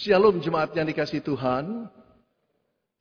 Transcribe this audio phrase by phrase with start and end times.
[0.00, 1.84] Shalom jemaat yang dikasih Tuhan.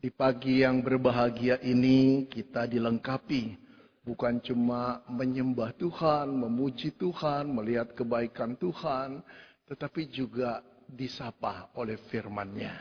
[0.03, 3.56] Di pagi yang berbahagia ini kita dilengkapi.
[4.03, 9.23] Bukan cuma menyembah Tuhan, memuji Tuhan, melihat kebaikan Tuhan.
[9.71, 10.59] Tetapi juga
[10.91, 12.75] disapa oleh firman-Nya.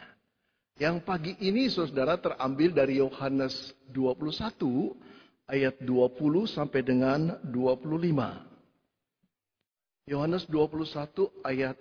[0.83, 4.99] Yang pagi ini saudara terambil dari Yohanes 21
[5.47, 10.11] ayat 20 sampai dengan 25.
[10.11, 11.79] Yohanes 21 ayat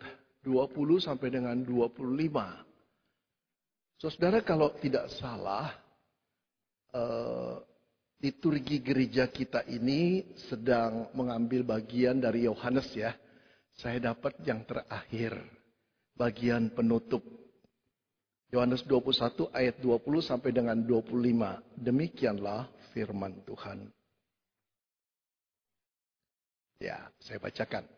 [0.48, 2.00] 20 sampai dengan 25.
[4.00, 5.76] Saudara kalau tidak salah,
[6.96, 7.60] uh,
[8.24, 13.12] liturgi gereja kita ini sedang mengambil bagian dari Yohanes ya.
[13.76, 15.36] Saya dapat yang terakhir,
[16.16, 17.22] bagian penutup.
[18.48, 21.60] Yohanes 21 ayat 20 sampai dengan 25.
[21.76, 23.92] Demikianlah firman Tuhan.
[26.80, 27.97] Ya, saya bacakan.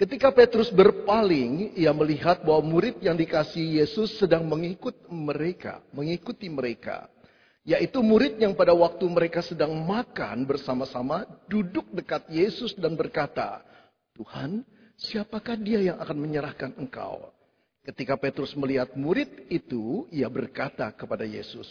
[0.00, 7.04] Ketika Petrus berpaling, ia melihat bahwa murid yang dikasih Yesus sedang mengikut mereka, mengikuti mereka.
[7.68, 13.60] Yaitu murid yang pada waktu mereka sedang makan bersama-sama duduk dekat Yesus dan berkata,
[14.16, 14.64] Tuhan,
[14.96, 17.28] siapakah dia yang akan menyerahkan engkau?
[17.84, 21.68] Ketika Petrus melihat murid itu, ia berkata kepada Yesus,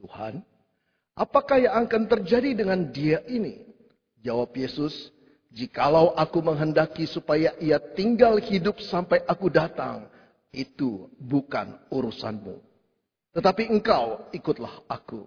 [0.00, 0.40] Tuhan,
[1.12, 3.68] apakah yang akan terjadi dengan dia ini?
[4.24, 5.12] Jawab Yesus,
[5.56, 10.04] Jikalau aku menghendaki supaya ia tinggal hidup sampai aku datang,
[10.52, 12.60] itu bukan urusanmu.
[13.32, 15.24] Tetapi engkau ikutlah aku.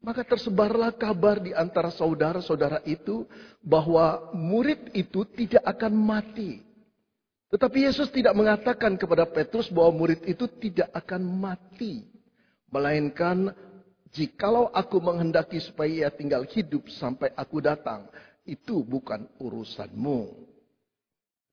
[0.00, 3.28] Maka tersebarlah kabar di antara saudara-saudara itu
[3.60, 6.64] bahwa murid itu tidak akan mati.
[7.52, 12.04] Tetapi Yesus tidak mengatakan kepada Petrus bahwa murid itu tidak akan mati.
[12.72, 13.52] Melainkan
[14.12, 18.04] jikalau aku menghendaki supaya ia tinggal hidup sampai aku datang,
[18.44, 20.44] itu bukan urusanmu.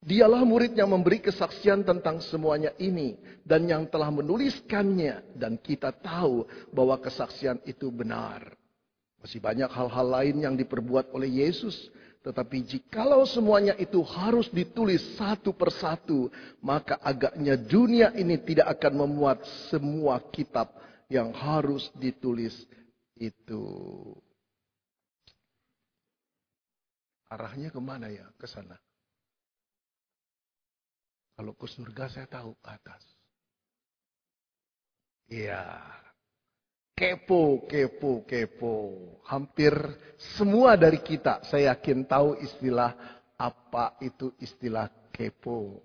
[0.02, 3.14] Dialah murid yang memberi kesaksian tentang semuanya ini
[3.46, 6.42] dan yang telah menuliskannya dan kita tahu
[6.74, 8.50] bahwa kesaksian itu benar.
[9.22, 11.86] Masih banyak hal-hal lain yang diperbuat oleh Yesus,
[12.26, 16.26] tetapi jikalau semuanya itu harus ditulis satu persatu,
[16.58, 20.74] maka agaknya dunia ini tidak akan memuat semua kitab
[21.06, 22.54] yang harus ditulis
[23.14, 23.62] itu.
[27.32, 28.28] Arahnya ke mana ya?
[28.36, 28.76] Ke sana.
[31.32, 33.02] Kalau ke surga saya tahu ke atas.
[35.32, 35.64] Iya.
[36.92, 38.76] Kepo, kepo, kepo.
[39.32, 39.72] Hampir
[40.36, 42.92] semua dari kita saya yakin tahu istilah
[43.40, 45.80] apa itu istilah kepo.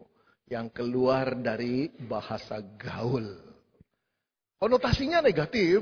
[0.51, 3.23] Yang keluar dari bahasa gaul.
[4.59, 5.79] Konotasinya negatif.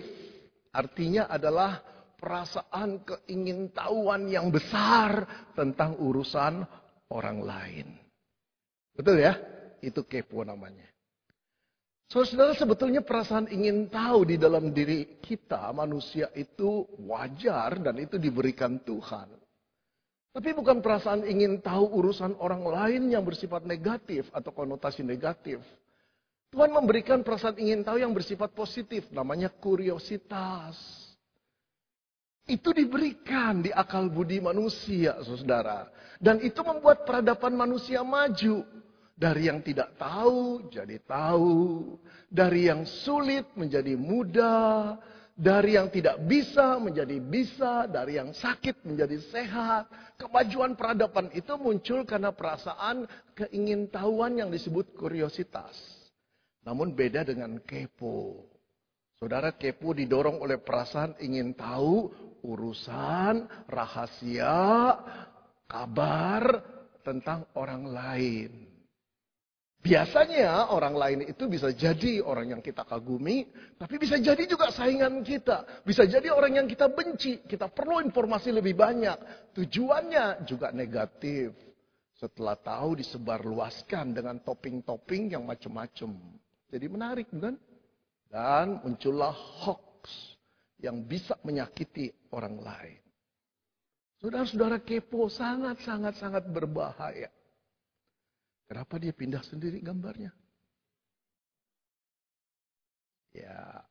[0.70, 6.64] Artinya adalah perasaan keingintahuan yang besar tentang urusan
[7.12, 7.88] orang lain.
[8.96, 9.36] Betul ya?
[9.84, 10.88] Itu kepo namanya.
[12.06, 18.78] Saudara, sebetulnya perasaan ingin tahu di dalam diri kita, manusia itu wajar dan itu diberikan
[18.86, 19.28] Tuhan.
[20.36, 25.64] Tapi bukan perasaan ingin tahu urusan orang lain yang bersifat negatif atau konotasi negatif.
[26.52, 31.05] Tuhan memberikan perasaan ingin tahu yang bersifat positif, namanya kuriositas.
[32.46, 35.90] Itu diberikan di akal budi manusia, saudara.
[36.22, 38.62] Dan itu membuat peradaban manusia maju.
[39.16, 41.98] Dari yang tidak tahu jadi tahu.
[42.30, 45.02] Dari yang sulit menjadi mudah.
[45.34, 47.90] Dari yang tidak bisa menjadi bisa.
[47.90, 49.90] Dari yang sakit menjadi sehat.
[50.22, 55.74] Kemajuan peradaban itu muncul karena perasaan keingintahuan yang disebut kuriositas.
[56.62, 58.46] Namun beda dengan kepo.
[59.16, 62.12] Saudara kepo didorong oleh perasaan ingin tahu
[62.46, 64.94] urusan, rahasia,
[65.66, 66.62] kabar
[67.02, 68.52] tentang orang lain.
[69.86, 73.46] Biasanya orang lain itu bisa jadi orang yang kita kagumi,
[73.78, 75.86] tapi bisa jadi juga saingan kita.
[75.86, 79.14] Bisa jadi orang yang kita benci, kita perlu informasi lebih banyak.
[79.54, 81.54] Tujuannya juga negatif.
[82.18, 86.18] Setelah tahu disebarluaskan dengan topping-topping yang macam-macam.
[86.74, 87.54] Jadi menarik bukan?
[88.26, 89.95] Dan muncullah hoax
[90.86, 93.02] yang bisa menyakiti orang lain.
[94.22, 97.34] Saudara-saudara kepo sangat-sangat-sangat berbahaya.
[98.70, 100.30] Kenapa dia pindah sendiri gambarnya?
[103.34, 103.84] Ya.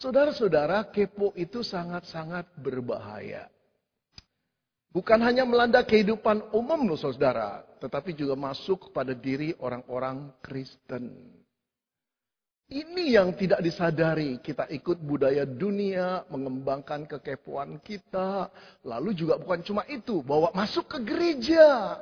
[0.00, 3.46] Saudara-saudara, kepo itu sangat-sangat berbahaya.
[4.92, 11.41] Bukan hanya melanda kehidupan umum loh saudara, tetapi juga masuk kepada diri orang-orang Kristen.
[12.72, 14.40] Ini yang tidak disadari.
[14.40, 18.48] Kita ikut budaya dunia, mengembangkan kekepuan kita.
[18.88, 22.00] Lalu juga bukan cuma itu, bawa masuk ke gereja.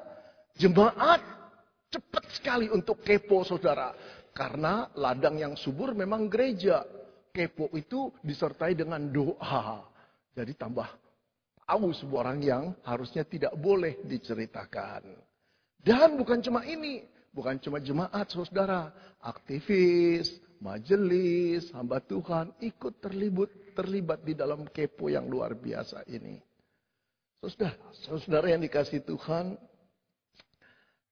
[0.55, 1.19] Jemaat
[1.91, 3.91] cepat sekali untuk kepo saudara.
[4.31, 6.87] Karena ladang yang subur memang gereja.
[7.35, 9.83] Kepo itu disertai dengan doa.
[10.39, 10.87] Jadi tambah
[11.67, 15.03] tahu sebuah orang yang harusnya tidak boleh diceritakan.
[15.83, 17.03] Dan bukan cuma ini,
[17.35, 25.27] bukan cuma jemaat saudara, aktivis, majelis, hamba Tuhan ikut terlibat terlibat di dalam kepo yang
[25.27, 26.37] luar biasa ini.
[27.41, 29.57] Saudara, saudara yang dikasih Tuhan,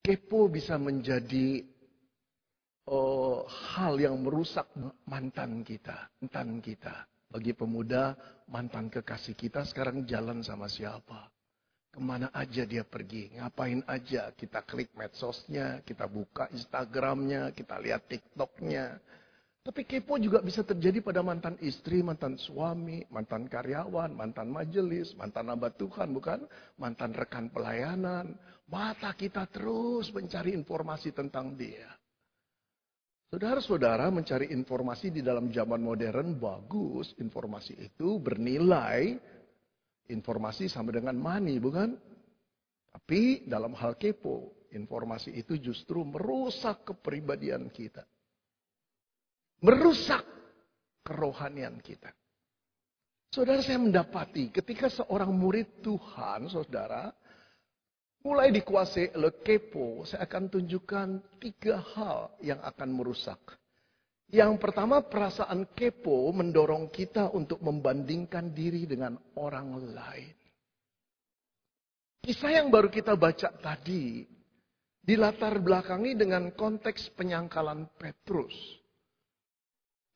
[0.04, 1.64] kepo bisa menjadi
[2.84, 4.68] oh, hal yang merusak
[5.08, 7.08] mantan kita, mantan kita.
[7.28, 8.16] Bagi pemuda,
[8.48, 11.28] mantan kekasih kita sekarang jalan sama siapa?
[11.92, 14.32] Ke mana aja dia pergi, ngapain aja.
[14.32, 18.96] Kita klik medsosnya, kita buka Instagramnya, kita lihat TikToknya.
[19.69, 25.53] Tapi kepo juga bisa terjadi pada mantan istri, mantan suami, mantan karyawan, mantan majelis, mantan
[25.53, 26.41] hamba Tuhan, bukan?
[26.81, 28.32] Mantan rekan pelayanan.
[28.73, 31.85] Mata kita terus mencari informasi tentang dia.
[33.29, 39.20] Saudara-saudara mencari informasi di dalam zaman modern bagus, informasi itu bernilai,
[40.09, 41.93] informasi sama dengan money, bukan?
[42.88, 48.09] Tapi dalam hal kepo, informasi itu justru merusak kepribadian kita.
[49.58, 50.22] Merusak
[51.02, 52.14] kerohanian kita.
[53.28, 57.12] Saudara saya mendapati ketika seorang murid Tuhan, saudara,
[58.25, 61.08] mulai dikuasai oleh kepo, saya akan tunjukkan
[61.43, 63.40] tiga hal yang akan merusak.
[64.28, 70.37] Yang pertama perasaan kepo mendorong kita untuk membandingkan diri dengan orang lain.
[72.20, 74.28] Kisah yang baru kita baca tadi
[75.00, 78.52] dilatar belakangi dengan konteks penyangkalan Petrus.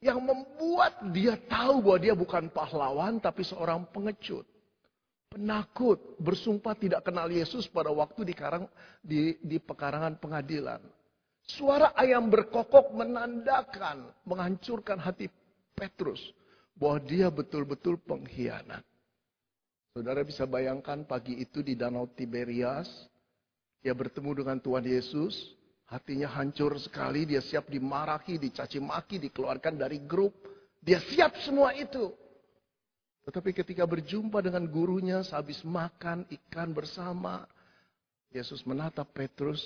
[0.02, 4.42] Yang membuat dia tahu bahwa dia bukan pahlawan tapi seorang pengecut
[5.32, 8.68] penakut, bersumpah tidak kenal Yesus pada waktu di, karang,
[9.00, 10.84] di, di pekarangan pengadilan.
[11.48, 15.32] Suara ayam berkokok menandakan, menghancurkan hati
[15.72, 16.20] Petrus.
[16.76, 18.84] Bahwa dia betul-betul pengkhianat.
[19.92, 22.88] Saudara bisa bayangkan pagi itu di Danau Tiberias.
[23.84, 25.36] Dia bertemu dengan Tuhan Yesus.
[25.92, 27.28] Hatinya hancur sekali.
[27.28, 30.32] Dia siap dimarahi, dicaci maki, dikeluarkan dari grup.
[30.80, 32.08] Dia siap semua itu.
[33.28, 37.44] Tetapi ketika berjumpa dengan gurunya sehabis makan ikan bersama,
[38.32, 39.60] Yesus menatap Petrus.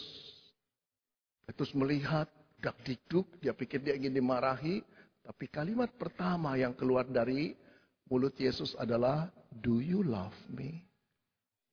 [1.46, 2.26] Petrus melihat
[2.58, 4.82] dak dikduk, dia pikir dia ingin dimarahi.
[5.23, 7.55] Tapi kalimat pertama yang keluar dari
[8.11, 9.31] mulut Yesus adalah,
[9.62, 10.82] Do you love me?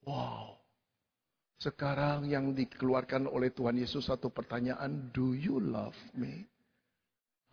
[0.05, 0.62] Wow.
[1.61, 6.45] Sekarang yang dikeluarkan oleh Tuhan Yesus satu pertanyaan, Do you love me?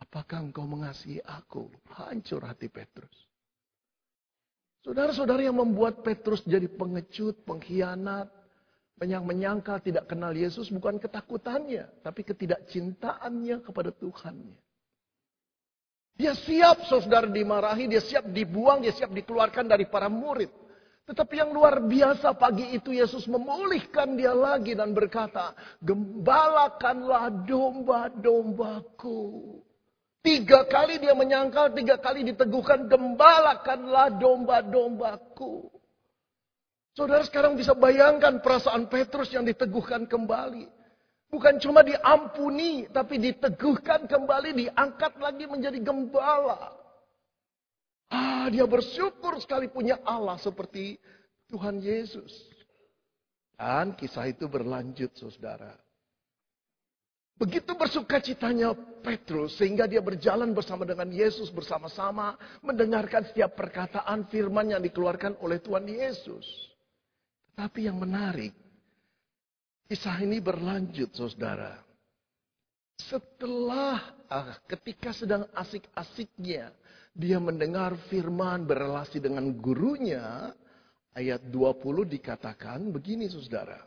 [0.01, 1.69] Apakah engkau mengasihi aku?
[1.93, 3.13] Hancur hati Petrus.
[4.81, 8.27] Saudara-saudara yang membuat Petrus jadi pengecut, pengkhianat,
[9.01, 14.57] yang menyangka tidak kenal Yesus bukan ketakutannya, tapi ketidakcintaannya kepada Tuhannya.
[16.13, 20.53] Dia siap saudara dimarahi, dia siap dibuang, dia siap dikeluarkan dari para murid.
[21.11, 25.51] Tetapi yang luar biasa pagi itu Yesus memulihkan dia lagi dan berkata,
[25.83, 29.19] Gembalakanlah domba-dombaku.
[30.23, 35.67] Tiga kali dia menyangkal, tiga kali diteguhkan, gembalakanlah domba-dombaku.
[36.95, 40.63] Saudara sekarang bisa bayangkan perasaan Petrus yang diteguhkan kembali.
[41.27, 46.80] Bukan cuma diampuni, tapi diteguhkan kembali, diangkat lagi menjadi gembala.
[48.11, 50.99] Ah, dia bersyukur sekali punya Allah seperti
[51.47, 52.29] Tuhan Yesus.
[53.55, 55.71] Dan kisah itu berlanjut, saudara.
[57.39, 64.77] Begitu bersuka citanya Petrus sehingga dia berjalan bersama dengan Yesus bersama-sama mendengarkan setiap perkataan firman
[64.77, 66.45] yang dikeluarkan oleh Tuhan Yesus.
[67.57, 68.53] Tapi yang menarik,
[69.89, 71.81] kisah ini berlanjut saudara.
[73.01, 73.97] Setelah
[74.29, 76.69] ah, ketika sedang asik-asiknya
[77.11, 80.55] dia mendengar firman berrelasi dengan gurunya,
[81.11, 83.83] ayat 20 dikatakan begini saudara.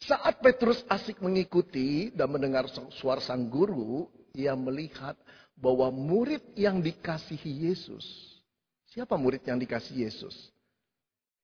[0.00, 5.16] Saat Petrus asik mengikuti dan mendengar suara sang guru, ia melihat
[5.56, 8.04] bahwa murid yang dikasihi Yesus.
[8.92, 10.52] Siapa murid yang dikasihi Yesus?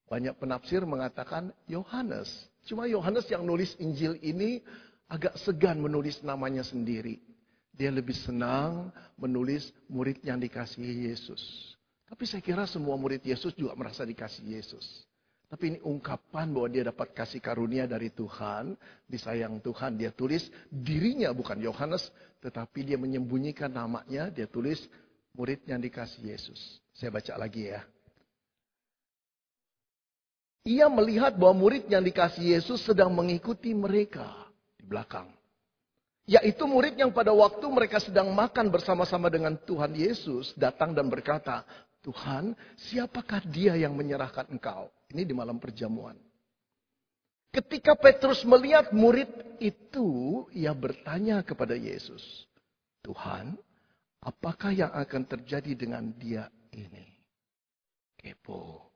[0.09, 2.29] Banyak penafsir mengatakan Yohanes.
[2.69, 4.61] Cuma Yohanes yang nulis Injil ini
[5.09, 7.17] agak segan menulis namanya sendiri.
[7.73, 11.41] Dia lebih senang menulis murid yang dikasihi Yesus.
[12.05, 14.85] Tapi saya kira semua murid Yesus juga merasa dikasih Yesus.
[15.53, 18.73] Tapi ini ungkapan bahwa dia dapat kasih karunia dari Tuhan,
[19.05, 20.01] disayang Tuhan.
[20.01, 22.09] Dia tulis dirinya bukan Yohanes,
[22.41, 24.81] tetapi dia menyembunyikan namanya, dia tulis
[25.37, 26.81] murid yang dikasih Yesus.
[26.97, 27.85] Saya baca lagi ya.
[30.65, 34.49] Ia melihat bahwa murid yang dikasih Yesus sedang mengikuti mereka.
[34.83, 35.42] belakang.
[36.23, 41.67] Yaitu murid yang pada waktu mereka sedang makan bersama-sama dengan Tuhan Yesus datang dan berkata,
[42.03, 44.91] Tuhan, siapakah dia yang menyerahkan engkau?
[45.11, 46.15] Ini di malam perjamuan.
[47.53, 49.29] Ketika Petrus melihat murid
[49.61, 52.23] itu, ia bertanya kepada Yesus,
[53.05, 53.59] Tuhan,
[54.25, 57.13] apakah yang akan terjadi dengan dia ini?
[58.17, 58.92] Kepo.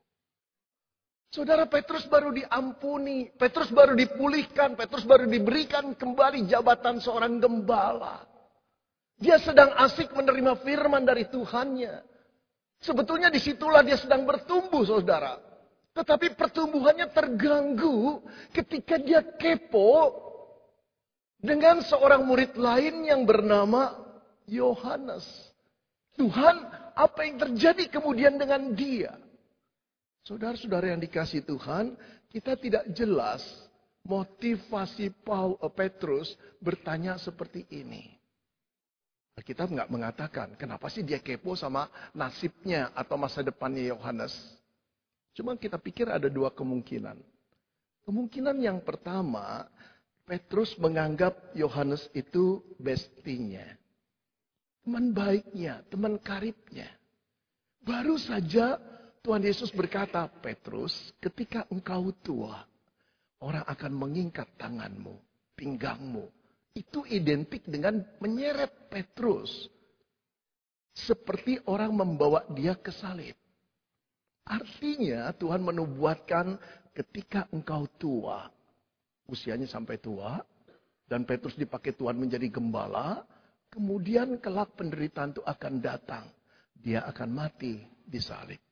[1.36, 8.24] Saudara Petrus baru diampuni, Petrus baru dipulihkan, Petrus baru diberikan kembali jabatan seorang gembala.
[9.20, 12.00] Dia sedang asik menerima firman dari Tuhannya.
[12.80, 15.36] Sebetulnya di situlah dia sedang bertumbuh saudara.
[15.92, 18.24] Tetapi pertumbuhannya terganggu
[18.56, 20.16] ketika dia kepo
[21.36, 23.92] dengan seorang murid lain yang bernama
[24.48, 25.28] Yohanes.
[26.16, 26.64] Tuhan,
[26.96, 29.25] apa yang terjadi kemudian dengan dia?
[30.26, 31.94] Saudara-saudara yang dikasih Tuhan,
[32.26, 33.46] kita tidak jelas
[34.02, 38.10] motivasi Paul eh, Petrus bertanya seperti ini.
[39.38, 44.34] Kita nggak mengatakan kenapa sih dia kepo sama nasibnya atau masa depannya Yohanes.
[45.36, 47.20] Cuma kita pikir ada dua kemungkinan.
[48.08, 49.68] Kemungkinan yang pertama,
[50.24, 53.62] Petrus menganggap Yohanes itu bestinya.
[54.82, 56.88] Teman baiknya, teman karibnya.
[57.84, 58.80] Baru saja
[59.26, 62.62] Tuhan Yesus berkata, Petrus, ketika engkau tua,
[63.42, 65.18] orang akan mengingkat tanganmu,
[65.58, 66.30] pinggangmu.
[66.78, 69.50] Itu identik dengan menyeret Petrus.
[70.94, 73.34] Seperti orang membawa dia ke salib.
[74.46, 76.54] Artinya Tuhan menubuatkan
[76.94, 78.46] ketika engkau tua,
[79.26, 80.38] usianya sampai tua,
[81.10, 83.26] dan Petrus dipakai Tuhan menjadi gembala,
[83.74, 86.30] kemudian kelak penderitaan itu akan datang.
[86.78, 88.65] Dia akan mati di salib.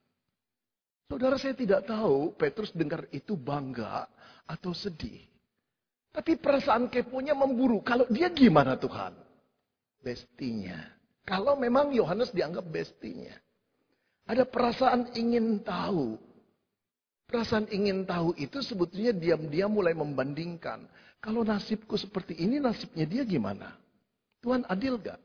[1.05, 4.09] Saudara saya tidak tahu Petrus dengar itu bangga
[4.49, 5.21] atau sedih.
[6.09, 7.83] Tapi perasaan keponya memburu.
[7.83, 9.13] Kalau dia gimana Tuhan?
[10.01, 10.79] Bestinya.
[11.25, 13.33] Kalau memang Yohanes dianggap bestinya.
[14.25, 16.17] Ada perasaan ingin tahu.
[17.25, 20.85] Perasaan ingin tahu itu sebetulnya diam-diam mulai membandingkan.
[21.21, 23.73] Kalau nasibku seperti ini, nasibnya dia gimana?
[24.45, 25.17] Tuhan adil gak?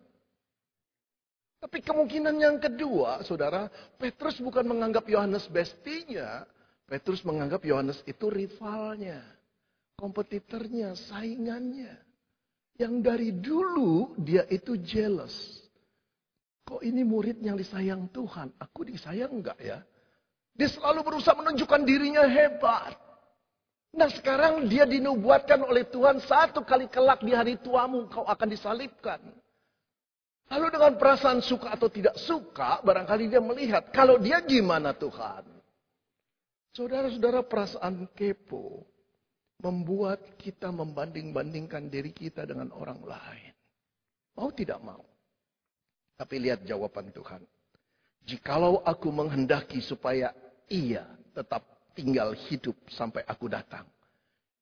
[1.61, 3.69] Tapi kemungkinan yang kedua, saudara,
[4.01, 6.49] Petrus bukan menganggap Yohanes bestinya.
[6.89, 9.21] Petrus menganggap Yohanes itu rivalnya,
[9.95, 11.95] kompetitornya, saingannya.
[12.81, 15.61] Yang dari dulu dia itu jealous.
[16.65, 18.57] Kok ini murid yang disayang Tuhan?
[18.57, 19.85] Aku disayang enggak ya?
[20.57, 22.97] Dia selalu berusaha menunjukkan dirinya hebat.
[23.91, 29.19] Nah sekarang dia dinubuatkan oleh Tuhan satu kali kelak di hari tuamu kau akan disalibkan.
[30.51, 35.47] Lalu dengan perasaan suka atau tidak suka, barangkali dia melihat, kalau dia gimana Tuhan?
[36.75, 38.83] Saudara-saudara perasaan kepo
[39.63, 43.55] membuat kita membanding-bandingkan diri kita dengan orang lain.
[44.35, 45.07] Mau tidak mau.
[46.19, 47.43] Tapi lihat jawaban Tuhan.
[48.27, 50.35] Jikalau aku menghendaki supaya
[50.67, 51.63] ia tetap
[51.95, 53.87] tinggal hidup sampai aku datang.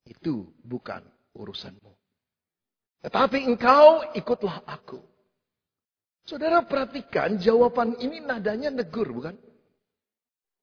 [0.04, 1.00] Itu bukan
[1.37, 1.92] urusanmu.
[3.04, 4.99] Tetapi engkau ikutlah aku.
[6.28, 9.32] Saudara perhatikan jawaban ini nadanya negur bukan?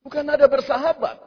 [0.06, 1.18] Bukan nada bersahabat.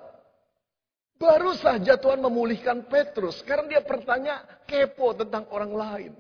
[1.18, 3.42] Baru saja Tuhan memulihkan Petrus.
[3.42, 6.12] Sekarang dia bertanya kepo tentang orang lain.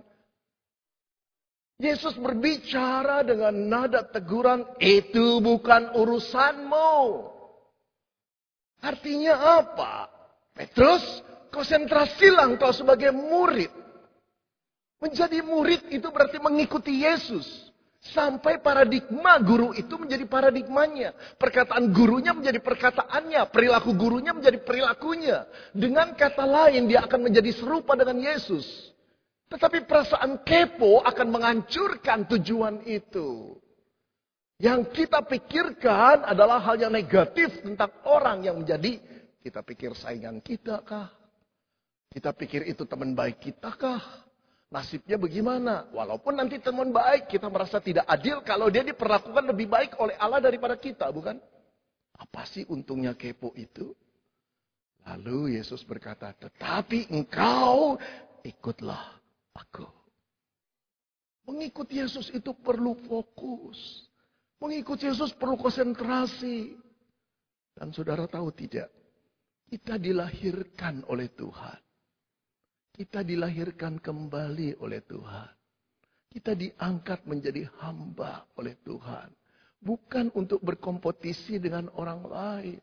[1.78, 7.22] Yesus berbicara dengan nada teguran, itu bukan urusanmu.
[8.82, 10.10] Artinya apa?
[10.58, 11.22] Petrus,
[11.54, 13.70] konsentrasilah engkau sebagai murid.
[14.98, 17.67] Menjadi murid itu berarti mengikuti Yesus.
[17.98, 21.10] Sampai paradigma guru itu menjadi paradigmanya.
[21.34, 23.42] Perkataan gurunya menjadi perkataannya.
[23.50, 25.50] Perilaku gurunya menjadi perilakunya.
[25.74, 28.64] Dengan kata lain dia akan menjadi serupa dengan Yesus.
[29.50, 33.58] Tetapi perasaan kepo akan menghancurkan tujuan itu.
[34.58, 38.98] Yang kita pikirkan adalah hal yang negatif tentang orang yang menjadi
[39.42, 41.10] kita pikir saingan kita kah?
[42.10, 44.27] Kita pikir itu teman baik kita kah?
[44.68, 45.88] Nasibnya bagaimana?
[45.96, 50.44] Walaupun nanti teman baik kita merasa tidak adil kalau dia diperlakukan lebih baik oleh Allah
[50.44, 51.40] daripada kita, bukan?
[52.20, 53.96] Apa sih untungnya kepo itu?
[55.08, 57.96] Lalu Yesus berkata, tetapi engkau
[58.44, 59.16] ikutlah
[59.56, 59.88] aku.
[61.48, 64.04] Mengikuti Yesus itu perlu fokus.
[64.60, 66.76] Mengikuti Yesus perlu konsentrasi.
[67.72, 68.92] Dan saudara tahu tidak?
[69.64, 71.87] Kita dilahirkan oleh Tuhan.
[72.98, 75.54] Kita dilahirkan kembali oleh Tuhan.
[76.34, 79.30] Kita diangkat menjadi hamba oleh Tuhan.
[79.78, 82.82] Bukan untuk berkompetisi dengan orang lain.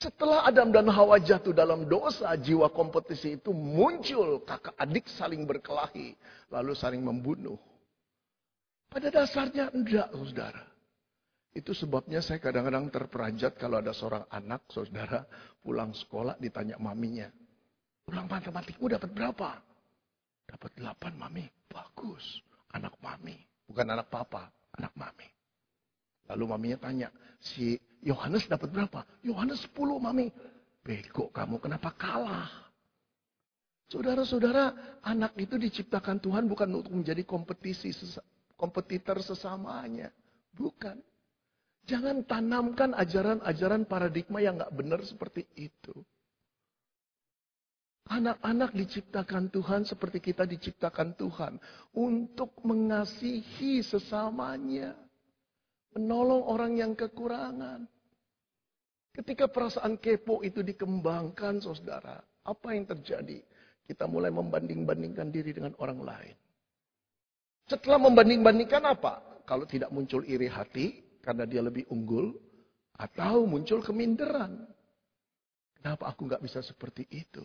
[0.00, 4.40] Setelah Adam dan Hawa jatuh dalam dosa, jiwa kompetisi itu muncul.
[4.48, 6.16] Kakak adik saling berkelahi,
[6.48, 7.60] lalu saling membunuh.
[8.88, 10.64] Pada dasarnya enggak, saudara.
[11.52, 15.28] Itu sebabnya saya kadang-kadang terperanjat kalau ada seorang anak, saudara,
[15.60, 17.28] pulang sekolah ditanya maminya.
[18.08, 19.60] Pulang matematikmu dapat berapa?
[20.48, 21.44] Dapat delapan, mami.
[21.68, 22.40] Bagus.
[22.72, 23.36] Anak mami.
[23.68, 24.48] Bukan anak papa,
[24.80, 25.28] anak mami.
[26.32, 29.04] Lalu maminya tanya, si Yohanes dapat berapa?
[29.20, 30.32] Yohanes 10, mami.
[30.80, 32.48] Bego kamu, kenapa kalah?
[33.92, 34.72] Saudara-saudara,
[35.04, 37.92] anak itu diciptakan Tuhan bukan untuk menjadi kompetisi,
[38.56, 40.08] kompetitor sesamanya.
[40.56, 40.96] Bukan.
[41.84, 45.92] Jangan tanamkan ajaran-ajaran paradigma yang nggak benar seperti itu.
[48.08, 51.60] Anak-anak diciptakan Tuhan seperti kita diciptakan Tuhan.
[51.92, 54.96] Untuk mengasihi sesamanya.
[55.92, 57.84] Menolong orang yang kekurangan.
[59.12, 62.16] Ketika perasaan kepo itu dikembangkan saudara.
[62.48, 63.44] Apa yang terjadi?
[63.84, 66.36] Kita mulai membanding-bandingkan diri dengan orang lain.
[67.68, 69.44] Setelah membanding-bandingkan apa?
[69.44, 72.32] Kalau tidak muncul iri hati, karena dia lebih unggul,
[72.96, 74.64] atau muncul keminderan.
[75.76, 77.44] Kenapa aku nggak bisa seperti itu?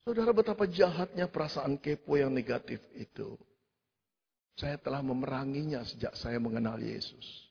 [0.00, 3.36] Saudara betapa jahatnya perasaan kepo yang negatif itu.
[4.56, 7.48] Saya telah memeranginya sejak saya mengenal Yesus.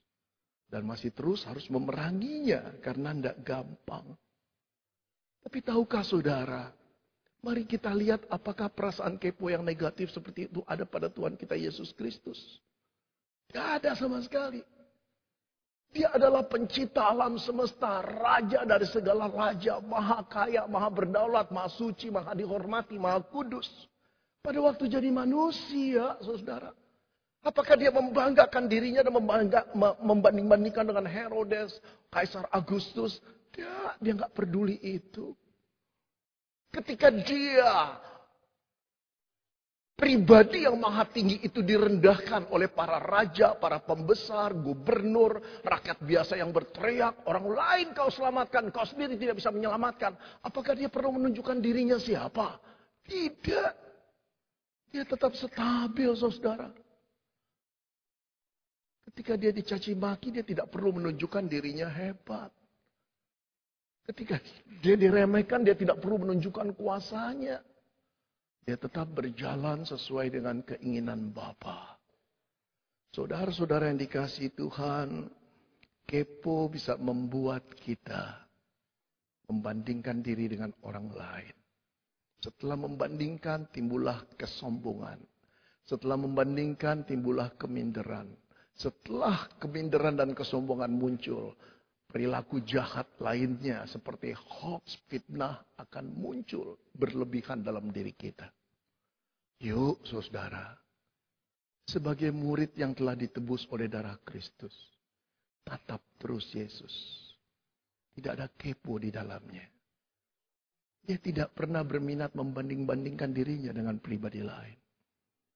[0.69, 4.05] Dan masih terus harus memeranginya karena tidak gampang.
[5.41, 6.69] Tapi tahukah saudara,
[7.41, 11.89] mari kita lihat apakah perasaan kepo yang negatif seperti itu ada pada Tuhan kita Yesus
[11.97, 12.37] Kristus.
[13.49, 14.61] Tidak ada sama sekali.
[15.89, 22.13] Dia adalah pencipta alam semesta, raja dari segala raja, maha kaya, maha berdaulat, maha suci,
[22.13, 23.65] maha dihormati, maha kudus.
[24.45, 26.71] Pada waktu jadi manusia, saudara.
[27.41, 29.15] Apakah dia membanggakan dirinya dan
[30.03, 31.81] membanding-bandingkan dengan Herodes,
[32.11, 33.17] Kaisar Agustus?
[33.55, 35.33] Dia, dia nggak peduli itu.
[36.69, 37.97] Ketika dia
[39.99, 46.55] Pribadi yang maha tinggi itu direndahkan oleh para raja, para pembesar, gubernur, rakyat biasa yang
[46.55, 47.27] berteriak.
[47.27, 50.15] Orang lain kau selamatkan, kau sendiri tidak bisa menyelamatkan.
[50.39, 52.63] Apakah dia perlu menunjukkan dirinya siapa?
[53.03, 53.71] Tidak.
[54.95, 56.71] Dia tetap stabil, saudara.
[59.11, 62.55] Ketika dia dicaci maki, dia tidak perlu menunjukkan dirinya hebat.
[64.07, 64.39] Ketika
[64.79, 67.59] dia diremehkan, dia tidak perlu menunjukkan kuasanya.
[68.69, 71.97] Dia tetap berjalan sesuai dengan keinginan Bapa.
[73.09, 75.25] Saudara-saudara yang dikasih Tuhan,
[76.05, 78.45] kepo bisa membuat kita
[79.49, 81.55] membandingkan diri dengan orang lain.
[82.45, 85.17] Setelah membandingkan, timbullah kesombongan.
[85.89, 88.37] Setelah membandingkan, timbullah keminderan.
[88.77, 91.57] Setelah keminderan dan kesombongan muncul,
[92.05, 98.58] perilaku jahat lainnya seperti hoax, fitnah akan muncul berlebihan dalam diri kita.
[99.59, 100.71] Yuk saudara,
[101.83, 104.71] sebagai murid yang telah ditebus oleh darah Kristus,
[105.67, 106.95] tatap terus Yesus.
[108.15, 109.67] Tidak ada kepo di dalamnya.
[111.03, 114.77] Dia tidak pernah berminat membanding-bandingkan dirinya dengan pribadi lain.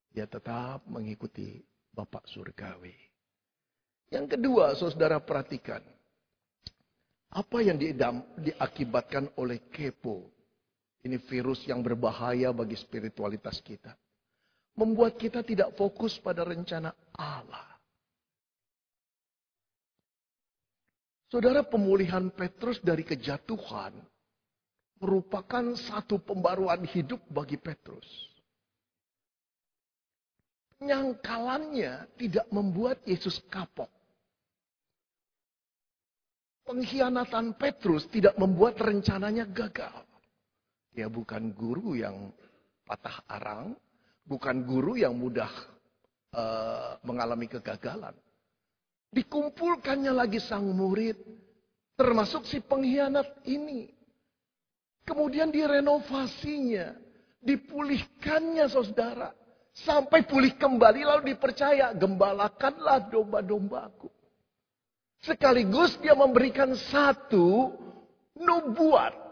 [0.09, 1.61] Dia tetap mengikuti
[1.93, 2.97] Bapak Surgawi.
[4.09, 5.79] Yang kedua, saudara perhatikan.
[7.33, 10.32] Apa yang diakibatkan oleh kepo?
[11.03, 13.91] Ini virus yang berbahaya bagi spiritualitas kita.
[14.79, 17.75] Membuat kita tidak fokus pada rencana Allah.
[21.27, 23.91] Saudara pemulihan Petrus dari kejatuhan
[25.03, 28.07] merupakan satu pembaruan hidup bagi Petrus.
[30.79, 33.91] Penyangkalannya tidak membuat Yesus kapok.
[36.63, 40.02] Pengkhianatan Petrus tidak membuat rencananya gagal.
[40.93, 42.29] Dia bukan guru yang
[42.85, 43.73] patah arang,
[44.29, 45.49] bukan guru yang mudah
[46.37, 48.13] uh, mengalami kegagalan.
[49.13, 51.17] Dikumpulkannya lagi sang murid,
[51.97, 53.89] termasuk si pengkhianat ini.
[55.03, 56.95] Kemudian direnovasinya,
[57.43, 59.29] dipulihkannya saudara.
[59.73, 64.05] Sampai pulih kembali lalu dipercaya, gembalakanlah domba-dombaku.
[65.23, 67.73] Sekaligus dia memberikan satu
[68.37, 69.22] nubuat.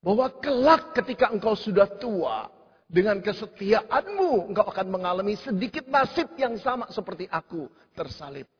[0.00, 2.48] Bahwa kelak ketika engkau sudah tua.
[2.90, 8.50] Dengan kesetiaanmu engkau akan mengalami sedikit nasib yang sama seperti aku tersalib.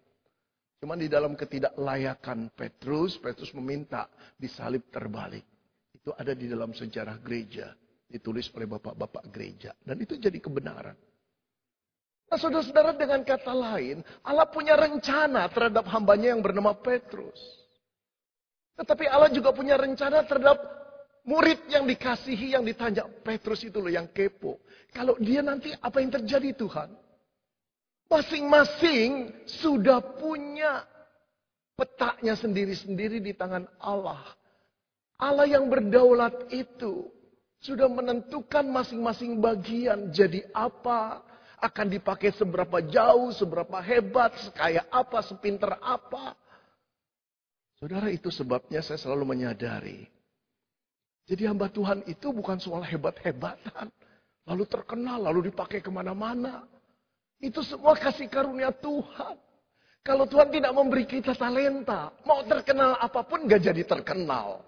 [0.80, 4.06] Cuma di dalam ketidaklayakan Petrus, Petrus meminta
[4.38, 5.42] disalib terbalik.
[5.92, 7.74] Itu ada di dalam sejarah gereja.
[8.06, 9.74] Ditulis oleh bapak-bapak gereja.
[9.82, 10.96] Dan itu jadi kebenaran.
[12.30, 17.36] Nah saudara-saudara dengan kata lain, Allah punya rencana terhadap hambanya yang bernama Petrus.
[18.78, 20.79] Tetapi Allah juga punya rencana terhadap
[21.24, 23.06] murid yang dikasihi, yang ditanya.
[23.24, 24.60] Petrus itu loh yang kepo.
[24.90, 26.90] Kalau dia nanti apa yang terjadi Tuhan?
[28.10, 30.82] Masing-masing sudah punya
[31.78, 34.20] petaknya sendiri-sendiri di tangan Allah.
[35.20, 37.06] Allah yang berdaulat itu
[37.60, 41.22] sudah menentukan masing-masing bagian jadi apa,
[41.60, 46.32] akan dipakai seberapa jauh, seberapa hebat, sekaya apa, sepinter apa.
[47.76, 50.08] Saudara itu sebabnya saya selalu menyadari.
[51.30, 53.86] Jadi hamba Tuhan itu bukan soal hebat-hebatan.
[54.50, 56.66] Lalu terkenal, lalu dipakai ke mana-mana.
[57.38, 59.38] Itu semua kasih karunia Tuhan.
[60.02, 64.58] Kalau Tuhan tidak memberi kita talenta, mau terkenal apa pun gak jadi terkenal.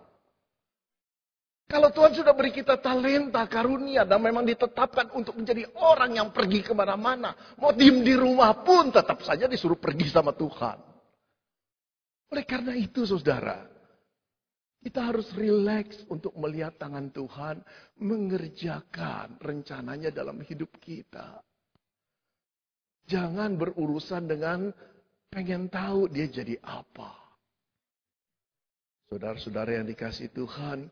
[1.67, 6.61] Kalau Tuhan sudah beri kita talenta, karunia, dan memang ditetapkan untuk menjadi orang yang pergi
[6.61, 7.33] ke mana-mana.
[7.57, 10.77] Mau diem di rumah pun tetap saja disuruh pergi sama Tuhan.
[12.29, 13.72] Oleh karena itu saudara,
[14.83, 17.63] kita harus rileks untuk melihat tangan Tuhan
[18.03, 21.39] mengerjakan rencananya dalam hidup kita.
[23.07, 24.75] Jangan berurusan dengan
[25.31, 27.15] pengen tahu dia jadi apa.
[29.07, 30.91] Saudara-saudara yang dikasih Tuhan,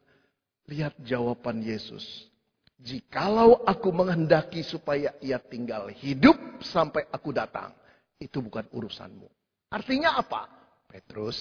[0.71, 2.31] Lihat jawaban Yesus.
[2.79, 7.75] Jikalau aku menghendaki supaya ia tinggal hidup sampai aku datang.
[8.23, 9.27] Itu bukan urusanmu.
[9.75, 10.47] Artinya apa?
[10.87, 11.37] Petrus,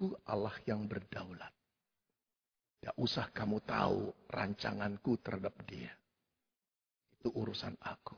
[0.00, 1.52] aku Allah yang berdaulat.
[2.80, 5.92] Tidak usah kamu tahu rancanganku terhadap dia.
[7.20, 8.16] Itu urusan aku.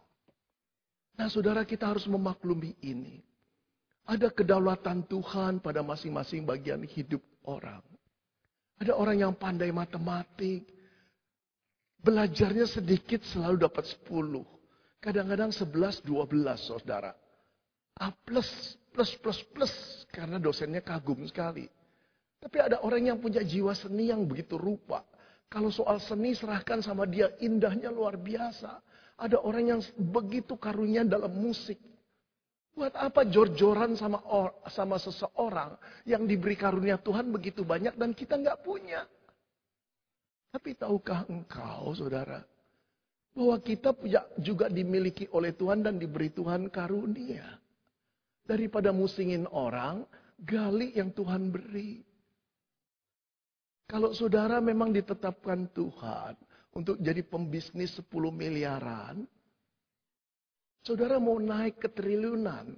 [1.18, 3.18] Nah saudara kita harus memaklumi ini.
[4.06, 7.18] Ada kedaulatan Tuhan pada masing-masing bagian hidup
[7.50, 7.82] orang.
[8.78, 10.62] Ada orang yang pandai matematik.
[11.98, 14.46] Belajarnya sedikit selalu dapat 10.
[15.02, 17.10] Kadang-kadang 11, 12 saudara.
[17.98, 19.74] A plus, plus, plus, plus.
[20.12, 21.66] Karena dosennya kagum sekali.
[22.42, 25.06] Tapi ada orang yang punya jiwa seni yang begitu rupa.
[25.48, 28.82] Kalau soal seni serahkan sama dia indahnya luar biasa.
[29.16, 31.78] Ada orang yang begitu karunia dalam musik.
[32.72, 34.24] Buat apa jor-joran sama
[34.72, 35.76] sama seseorang
[36.08, 39.04] yang diberi karunia Tuhan begitu banyak dan kita nggak punya?
[40.52, 42.40] Tapi tahukah engkau, saudara,
[43.36, 43.92] bahwa kita
[44.40, 47.61] juga dimiliki oleh Tuhan dan diberi Tuhan karunia.
[48.42, 50.02] Daripada musingin orang,
[50.42, 52.02] gali yang Tuhan beri.
[53.86, 56.34] Kalau saudara memang ditetapkan Tuhan
[56.74, 59.28] untuk jadi pembisnis 10 miliaran,
[60.82, 62.74] Saudara mau naik ke triliunan.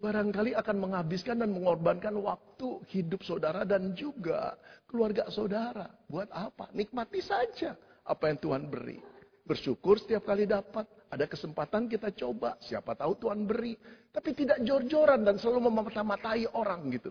[0.00, 4.56] Barangkali akan menghabiskan dan mengorbankan waktu hidup saudara dan juga
[4.88, 5.92] keluarga saudara.
[6.08, 6.72] Buat apa?
[6.72, 8.96] Nikmati saja apa yang Tuhan beri.
[9.44, 10.88] Bersyukur setiap kali dapat.
[11.10, 12.54] Ada kesempatan kita coba.
[12.62, 13.74] Siapa tahu Tuhan beri.
[14.14, 17.10] Tapi tidak jor-joran dan selalu memata-matai orang gitu.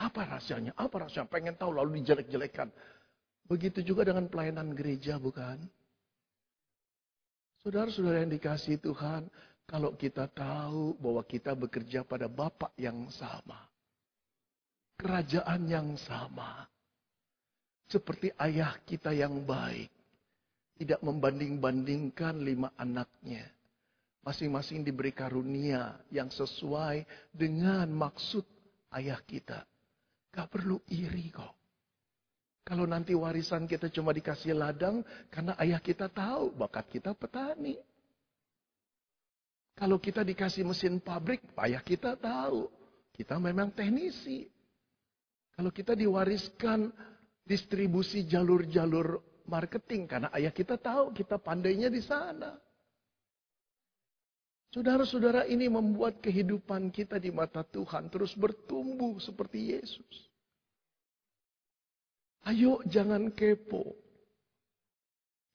[0.00, 0.72] Apa rahasianya?
[0.72, 1.28] Apa rahasianya?
[1.28, 2.72] Pengen tahu lalu dijelek-jelekan.
[3.44, 5.60] Begitu juga dengan pelayanan gereja bukan?
[7.60, 9.28] Saudara-saudara yang dikasih Tuhan,
[9.68, 13.68] kalau kita tahu bahwa kita bekerja pada Bapak yang sama,
[14.96, 16.64] kerajaan yang sama,
[17.84, 19.92] seperti ayah kita yang baik,
[20.80, 23.44] tidak membanding-bandingkan lima anaknya.
[24.24, 27.04] Masing-masing diberi karunia yang sesuai
[27.36, 28.48] dengan maksud
[28.96, 29.60] ayah kita.
[30.32, 31.52] Gak perlu iri kok.
[32.64, 37.76] Kalau nanti warisan kita cuma dikasih ladang, karena ayah kita tahu bakat kita petani.
[39.76, 42.72] Kalau kita dikasih mesin pabrik, ayah kita tahu.
[43.12, 44.48] Kita memang teknisi.
[45.52, 46.88] Kalau kita diwariskan
[47.44, 52.54] distribusi jalur-jalur marketing, karena ayah kita tahu kita pandainya di sana.
[54.70, 60.30] Saudara-saudara ini membuat kehidupan kita di mata Tuhan terus bertumbuh seperti Yesus.
[62.46, 63.98] Ayo jangan kepo.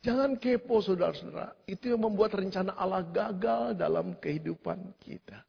[0.03, 1.55] Jangan kepo saudara-saudara.
[1.63, 5.47] Itu yang membuat rencana Allah gagal dalam kehidupan kita.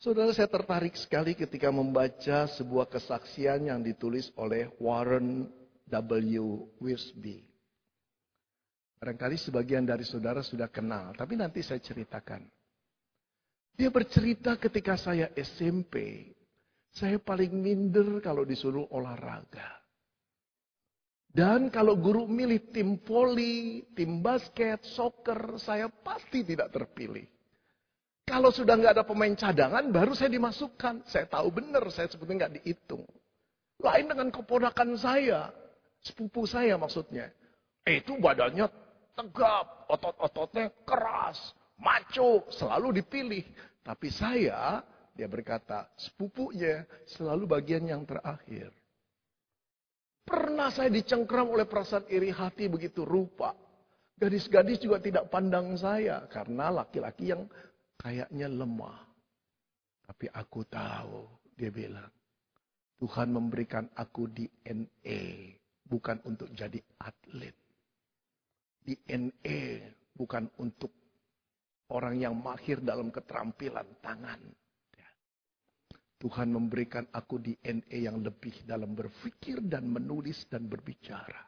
[0.00, 5.50] Saudara saya tertarik sekali ketika membaca sebuah kesaksian yang ditulis oleh Warren
[5.88, 6.68] W.
[6.78, 7.48] Wiersbe.
[8.98, 12.42] Barangkali sebagian dari saudara sudah kenal, tapi nanti saya ceritakan.
[13.78, 16.26] Dia bercerita ketika saya SMP,
[16.90, 19.78] saya paling minder kalau disuruh olahraga.
[21.28, 27.22] Dan kalau guru milih tim voli, tim basket, soccer, saya pasti tidak terpilih.
[28.26, 31.06] Kalau sudah nggak ada pemain cadangan, baru saya dimasukkan.
[31.06, 33.06] Saya tahu benar, saya sebetulnya nggak dihitung.
[33.78, 35.54] Lain dengan keponakan saya,
[36.02, 37.30] sepupu saya maksudnya.
[37.88, 38.68] Eh, itu badannya
[39.16, 41.40] tegap, otot-ototnya keras,
[41.80, 43.44] maco, selalu dipilih.
[43.82, 44.84] Tapi saya
[45.18, 48.70] Dia berkata, sepupunya selalu bagian yang terakhir.
[50.22, 53.50] Pernah saya dicengkram oleh perasaan iri hati begitu rupa.
[54.14, 57.50] Gadis-gadis juga tidak pandang saya karena laki-laki yang
[57.98, 59.10] kayaknya lemah.
[60.06, 61.26] Tapi aku tahu,
[61.58, 62.14] dia bilang,
[63.02, 65.57] Tuhan memberikan aku DNA
[65.88, 67.56] bukan untuk jadi atlet.
[68.84, 69.60] DNA
[70.16, 70.92] bukan untuk
[71.92, 74.40] orang yang mahir dalam keterampilan tangan.
[76.18, 81.46] Tuhan memberikan aku DNA yang lebih dalam berpikir dan menulis dan berbicara.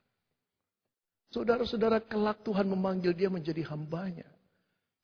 [1.31, 4.26] Saudara-saudara kelak Tuhan memanggil dia menjadi hambanya.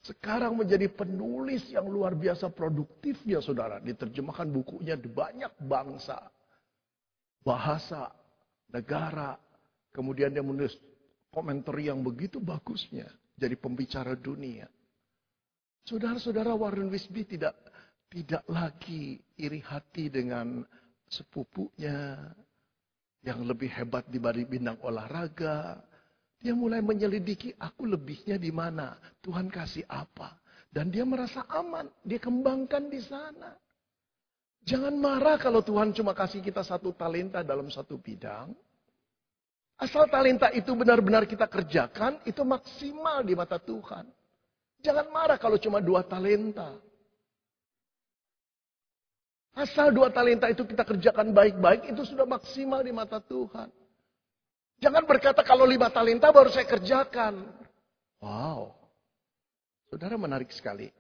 [0.07, 3.83] Sekarang menjadi penulis yang luar biasa produktifnya saudara.
[3.83, 6.31] Diterjemahkan bukunya di banyak bangsa,
[7.43, 8.07] bahasa,
[8.71, 9.39] negara.
[9.93, 10.77] Kemudian dia menulis
[11.33, 13.09] komentar yang begitu bagusnya.
[13.37, 14.69] Jadi pembicara dunia.
[15.87, 17.55] Saudara-saudara Warren Wisby tidak
[18.11, 20.65] tidak lagi iri hati dengan
[21.07, 22.17] sepupunya
[23.23, 25.83] yang lebih hebat dibanding bintang olahraga.
[26.39, 30.39] Dia mulai menyelidiki aku lebihnya di mana, Tuhan kasih apa.
[30.71, 33.57] Dan dia merasa aman, dia kembangkan di sana.
[34.67, 38.51] Jangan marah kalau Tuhan cuma kasih kita satu talenta dalam satu bidang.
[39.79, 44.11] Asal talenta itu benar-benar kita kerjakan, itu maksimal di mata Tuhan.
[44.83, 46.75] Jangan marah kalau cuma dua talenta.
[49.55, 53.71] Asal dua talenta itu kita kerjakan baik-baik, itu sudah maksimal di mata Tuhan.
[54.83, 57.41] Jangan berkata kalau lima talenta baru saya kerjakan.
[58.21, 58.75] Wow.
[59.89, 60.91] Saudara menarik sekali.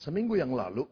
[0.00, 0.88] Seminggu yang lalu,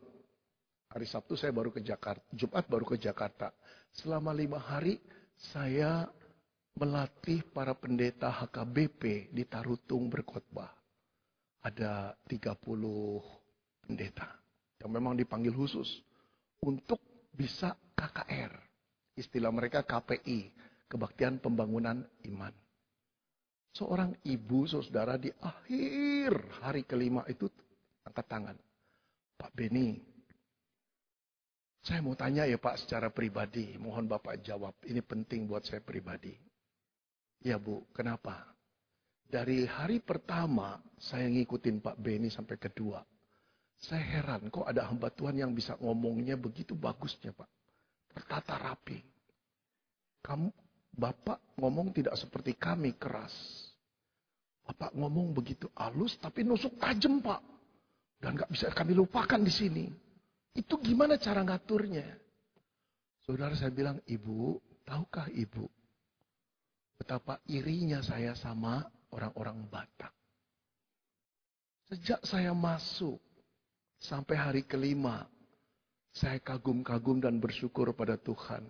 [0.92, 3.48] hari Sabtu saya baru ke Jakarta, Jumat baru ke Jakarta.
[3.96, 5.00] Selama lima hari
[5.56, 6.04] saya
[6.76, 10.68] melatih para pendeta HKBP di Tarutung berkhotbah.
[11.64, 12.58] Ada 30
[13.86, 14.28] pendeta
[14.82, 15.88] yang memang dipanggil khusus
[16.60, 17.00] untuk
[17.32, 18.52] bisa KKR.
[19.16, 20.52] Istilah mereka KPI,
[20.88, 22.52] Kebaktian Pembangunan Iman.
[23.72, 27.48] Seorang ibu, saudara, di akhir hari kelima itu
[28.04, 28.56] angkat tangan.
[29.38, 30.11] Pak Beni,
[31.82, 33.74] saya mau tanya ya Pak secara pribadi.
[33.74, 36.30] Mohon Bapak jawab, ini penting buat saya pribadi.
[37.42, 38.46] Ya Bu, kenapa?
[39.26, 43.02] Dari hari pertama saya ngikutin Pak Beni sampai kedua.
[43.82, 47.50] Saya heran kok ada hamba Tuhan yang bisa ngomongnya begitu bagusnya Pak.
[48.14, 49.02] Tertata rapi.
[50.22, 50.54] Kamu,
[50.94, 53.34] Bapak ngomong tidak seperti kami keras.
[54.62, 57.42] Bapak ngomong begitu halus tapi nusuk tajam Pak.
[58.22, 59.90] Dan gak bisa kami lupakan di sini.
[60.52, 62.04] Itu gimana cara ngaturnya?
[63.24, 65.64] Saudara saya bilang, Ibu, tahukah Ibu?
[67.00, 70.12] Betapa irinya saya sama orang-orang Batak.
[71.88, 73.20] Sejak saya masuk
[74.02, 75.22] Sampai hari kelima,
[76.10, 78.66] saya kagum-kagum dan bersyukur pada Tuhan.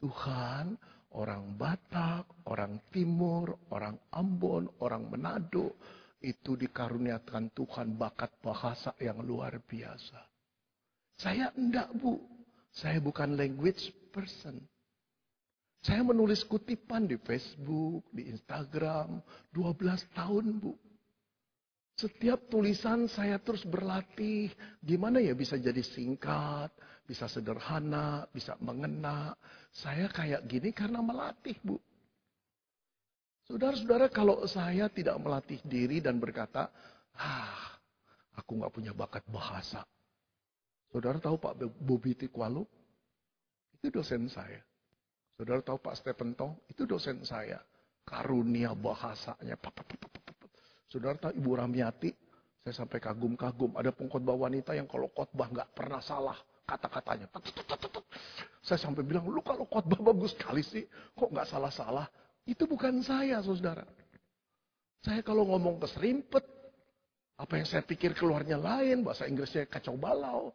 [0.00, 0.72] Tuhan,
[1.12, 5.76] orang Batak, orang Timur, orang Ambon, orang Manado,
[6.24, 10.29] itu dikaruniakan Tuhan bakat bahasa yang luar biasa.
[11.20, 12.16] Saya enggak bu,
[12.72, 14.56] saya bukan language person.
[15.84, 19.20] Saya menulis kutipan di Facebook, di Instagram,
[19.52, 20.72] 12 tahun bu.
[22.00, 24.48] Setiap tulisan saya terus berlatih.
[24.80, 26.72] Gimana ya bisa jadi singkat,
[27.04, 29.36] bisa sederhana, bisa mengena.
[29.68, 31.76] Saya kayak gini karena melatih, Bu.
[33.44, 36.72] Saudara-saudara, kalau saya tidak melatih diri dan berkata,
[37.20, 37.76] ah,
[38.32, 39.84] aku nggak punya bakat bahasa.
[40.90, 42.66] Saudara tahu Pak Bobi Tikwalo?
[43.78, 44.58] Itu dosen saya.
[45.38, 46.58] Saudara tahu Pak Stephen Tong?
[46.66, 47.62] Itu dosen saya.
[48.02, 49.54] Karunia bahasanya.
[50.90, 52.10] Saudara tahu Ibu Ramiati,
[52.66, 53.78] saya sampai kagum-kagum.
[53.78, 57.30] Ada pengkhotbah wanita yang kalau khotbah nggak pernah salah kata-katanya.
[58.60, 62.04] Saya sampai bilang, lu kalau khotbah bagus sekali sih, kok nggak salah-salah?
[62.44, 63.86] Itu bukan saya, saudara.
[65.00, 66.44] Saya kalau ngomong keserimpet,
[67.40, 70.52] apa yang saya pikir keluarnya lain, bahasa Inggrisnya kacau balau.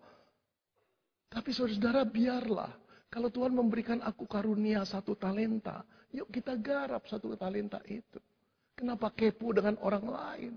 [1.35, 2.71] Tapi saudara biarlah.
[3.11, 5.83] Kalau Tuhan memberikan aku karunia satu talenta,
[6.15, 8.19] yuk kita garap satu talenta itu.
[8.75, 10.53] Kenapa kepo dengan orang lain?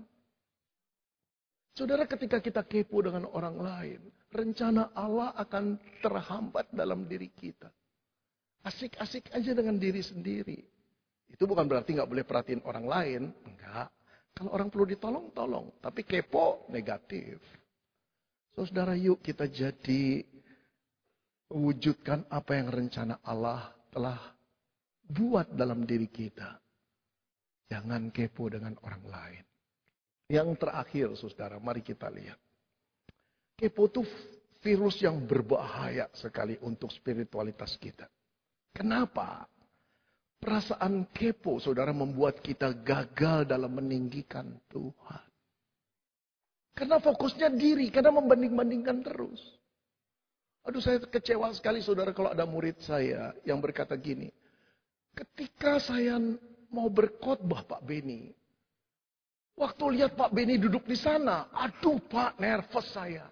[1.75, 3.99] Saudara ketika kita kepo dengan orang lain,
[4.31, 7.71] rencana Allah akan terhambat dalam diri kita.
[8.67, 10.59] Asik-asik aja dengan diri sendiri.
[11.31, 13.21] Itu bukan berarti nggak boleh perhatiin orang lain.
[13.47, 13.87] Enggak.
[14.35, 15.71] Kalau orang perlu ditolong, tolong.
[15.79, 17.39] Tapi kepo, negatif.
[18.51, 20.27] So, saudara yuk kita jadi
[21.49, 24.21] wujudkan apa yang rencana Allah telah
[25.09, 26.61] buat dalam diri kita.
[27.69, 29.43] Jangan kepo dengan orang lain.
[30.29, 32.37] Yang terakhir, saudara, mari kita lihat.
[33.57, 34.01] Kepo itu
[34.61, 38.05] virus yang berbahaya sekali untuk spiritualitas kita.
[38.73, 39.49] Kenapa?
[40.39, 45.25] Perasaan kepo, saudara, membuat kita gagal dalam meninggikan Tuhan.
[46.77, 49.58] Karena fokusnya diri, karena membanding-bandingkan terus.
[50.69, 54.29] Aduh saya kecewa sekali saudara kalau ada murid saya yang berkata gini.
[55.17, 56.21] Ketika saya
[56.69, 58.29] mau berkhotbah Pak Beni.
[59.57, 61.49] Waktu lihat Pak Beni duduk di sana.
[61.49, 63.25] Aduh Pak nervous saya.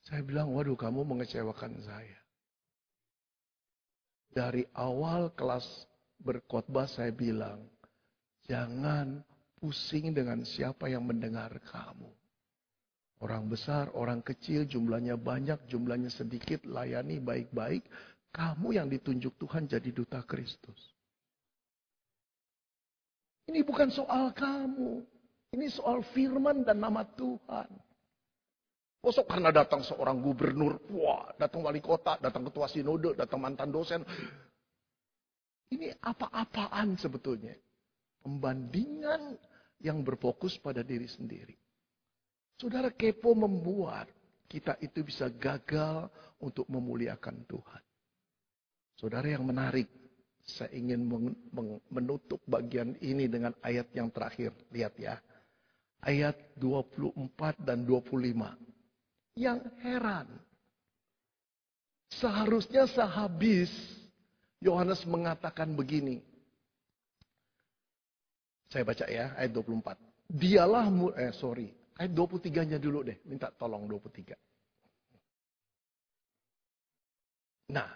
[0.00, 2.18] Saya bilang waduh kamu mengecewakan saya.
[4.32, 5.68] Dari awal kelas
[6.24, 7.68] berkhotbah saya bilang,
[8.48, 9.20] jangan
[9.60, 12.19] pusing dengan siapa yang mendengar kamu.
[13.20, 17.84] Orang besar, orang kecil, jumlahnya banyak, jumlahnya sedikit, layani baik-baik.
[18.32, 20.80] Kamu yang ditunjuk Tuhan jadi duta Kristus.
[23.50, 25.04] Ini bukan soal kamu.
[25.52, 27.68] Ini soal firman dan nama Tuhan.
[29.00, 34.04] Kosok karena datang seorang gubernur, wah, datang wali kota, datang ketua sinode, datang mantan dosen,
[35.70, 37.54] ini apa-apaan sebetulnya?
[38.20, 39.38] Pembandingan
[39.80, 41.59] yang berfokus pada diri sendiri.
[42.60, 44.04] Saudara kepo membuat
[44.44, 47.82] kita itu bisa gagal untuk memuliakan Tuhan.
[49.00, 49.88] Saudara yang menarik,
[50.44, 51.08] saya ingin
[51.88, 54.52] menutup bagian ini dengan ayat yang terakhir.
[54.76, 55.16] Lihat ya.
[56.04, 58.52] Ayat 24 dan 25.
[59.40, 60.28] Yang heran.
[62.12, 63.72] Seharusnya sehabis
[64.60, 66.20] Yohanes mengatakan begini.
[68.68, 69.96] Saya baca ya, ayat 24.
[70.28, 74.32] Dialah, eh sorry, ayat 23-nya dulu deh, minta tolong 23.
[77.76, 77.92] Nah,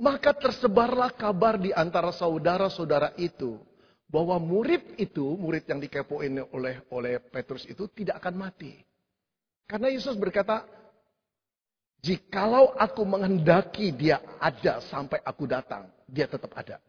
[0.00, 3.60] maka tersebarlah kabar di antara saudara-saudara itu
[4.08, 8.74] bahwa murid itu, murid yang dikepoin oleh oleh Petrus itu tidak akan mati.
[9.68, 10.66] Karena Yesus berkata,
[12.00, 16.80] Jikalau aku menghendaki dia ada sampai aku datang, dia tetap ada.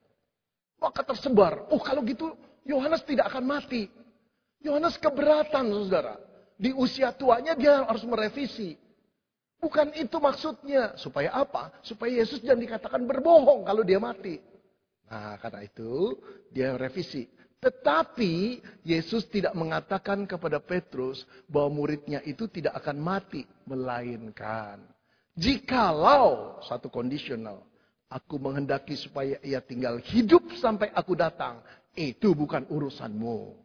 [0.79, 2.31] Maka tersebar, oh kalau gitu
[2.63, 3.91] Yohanes tidak akan mati.
[4.61, 6.17] Yohanes keberatan saudara.
[6.57, 8.77] Di usia tuanya dia harus merevisi.
[9.57, 10.93] Bukan itu maksudnya.
[10.97, 11.73] Supaya apa?
[11.81, 14.37] Supaya Yesus jangan dikatakan berbohong kalau dia mati.
[15.09, 16.17] Nah karena itu
[16.53, 17.25] dia revisi.
[17.61, 23.45] Tetapi Yesus tidak mengatakan kepada Petrus bahwa muridnya itu tidak akan mati.
[23.69, 24.81] Melainkan
[25.31, 27.63] Jikalau satu kondisional,
[28.11, 31.63] aku menghendaki supaya ia tinggal hidup sampai aku datang,
[31.95, 33.55] itu bukan urusanmu.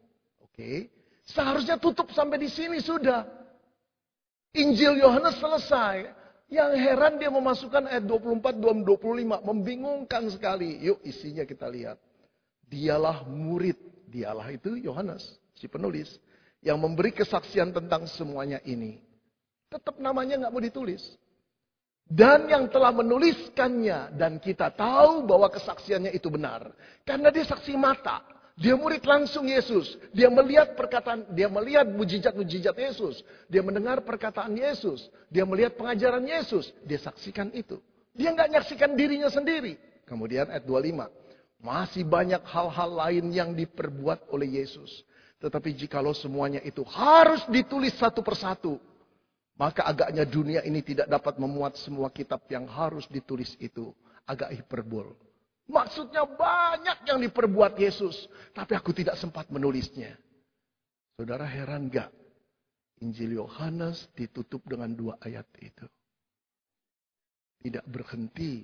[0.56, 0.88] Oke?
[1.28, 3.28] Seharusnya tutup sampai di sini sudah.
[4.56, 6.08] Injil Yohanes selesai.
[6.48, 9.44] Yang heran dia memasukkan ayat 24, 25.
[9.44, 10.80] Membingungkan sekali.
[10.80, 12.00] Yuk isinya kita lihat.
[12.64, 13.76] Dialah murid.
[14.08, 16.08] Dialah itu Yohanes, si penulis.
[16.64, 18.96] Yang memberi kesaksian tentang semuanya ini.
[19.68, 21.04] Tetap namanya nggak mau ditulis.
[22.08, 24.16] Dan yang telah menuliskannya.
[24.16, 26.72] Dan kita tahu bahwa kesaksiannya itu benar.
[27.04, 28.35] Karena dia saksi mata.
[28.56, 30.00] Dia murid langsung Yesus.
[30.16, 33.20] Dia melihat perkataan, dia melihat mujizat-mujizat Yesus.
[33.52, 35.12] Dia mendengar perkataan Yesus.
[35.28, 36.72] Dia melihat pengajaran Yesus.
[36.88, 37.76] Dia saksikan itu.
[38.16, 39.76] Dia nggak nyaksikan dirinya sendiri.
[40.08, 41.04] Kemudian ayat 25.
[41.60, 45.04] Masih banyak hal-hal lain yang diperbuat oleh Yesus.
[45.36, 48.80] Tetapi jikalau semuanya itu harus ditulis satu persatu.
[49.60, 53.92] Maka agaknya dunia ini tidak dapat memuat semua kitab yang harus ditulis itu.
[54.24, 55.12] Agak hiperbol.
[55.66, 58.30] Maksudnya banyak yang diperbuat Yesus.
[58.54, 60.14] Tapi aku tidak sempat menulisnya.
[61.18, 62.12] Saudara heran gak?
[63.02, 65.84] Injil Yohanes ditutup dengan dua ayat itu.
[67.60, 68.62] Tidak berhenti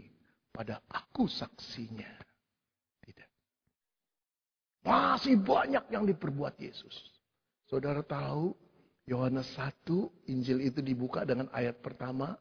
[0.55, 2.13] pada aku saksinya.
[3.03, 3.31] Tidak.
[4.87, 6.95] Masih banyak yang diperbuat Yesus.
[7.67, 8.55] Saudara tahu
[9.11, 12.39] Yohanes 1, Injil itu dibuka dengan ayat pertama.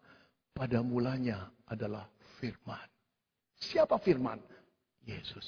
[0.51, 2.90] Pada mulanya adalah firman.
[3.61, 4.41] Siapa firman?
[5.05, 5.45] Yesus.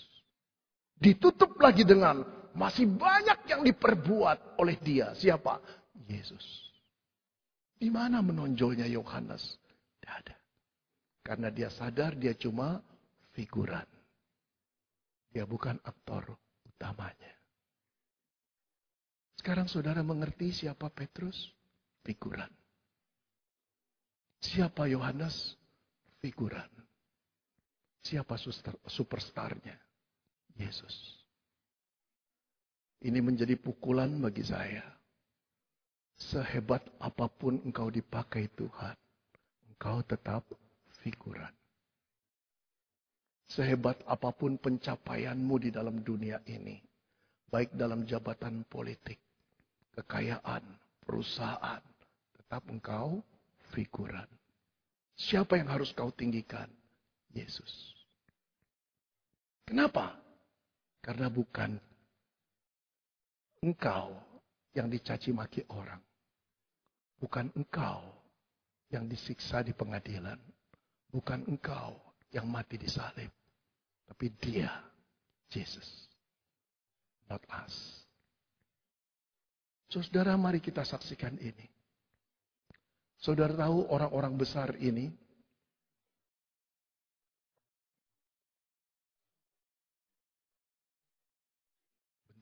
[0.93, 2.21] Ditutup lagi dengan
[2.53, 5.11] masih banyak yang diperbuat oleh dia.
[5.17, 5.57] Siapa?
[6.05, 6.45] Yesus.
[7.75, 9.57] Di mana menonjolnya Yohanes?
[9.97, 10.35] Tidak ada.
[11.25, 12.79] Karena dia sadar dia cuma
[13.33, 13.85] figuran.
[15.33, 16.37] Dia bukan aktor
[16.69, 17.33] utamanya.
[19.41, 21.51] Sekarang saudara mengerti siapa Petrus?
[22.05, 22.51] Figuran.
[24.39, 25.57] Siapa Yohanes?
[26.23, 26.69] Figuran.
[28.03, 28.35] Siapa
[28.87, 29.79] superstarnya?
[30.59, 30.93] Yesus.
[33.03, 34.83] Ini menjadi pukulan bagi saya.
[36.13, 38.95] Sehebat apa pun engkau dipakai Tuhan,
[39.73, 40.45] engkau tetap
[41.01, 41.51] figuran.
[43.49, 46.79] Sehebat apa pun pencapaianmu di dalam dunia ini,
[47.49, 49.19] baik dalam jabatan politik,
[49.99, 50.63] kekayaan,
[51.03, 51.81] perusahaan,
[52.39, 53.19] tetap engkau
[53.73, 54.29] figuran.
[55.17, 56.69] Siapa yang harus kau tinggikan?
[57.33, 57.92] Yesus.
[59.63, 60.19] Kenapa?
[61.03, 61.75] Karena bukan
[63.63, 64.15] engkau
[64.75, 65.99] yang dicaci maki orang.
[67.19, 68.03] Bukan engkau
[68.91, 70.39] yang disiksa di pengadilan.
[71.07, 71.95] Bukan engkau
[72.33, 73.31] yang mati di salib.
[74.03, 74.69] Tapi dia,
[75.47, 75.87] Jesus.
[77.31, 78.03] Not us.
[79.87, 81.69] Saudara, mari kita saksikan ini.
[83.21, 85.07] Saudara tahu orang-orang besar ini